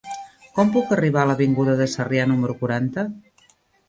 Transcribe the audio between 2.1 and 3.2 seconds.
número quaranta?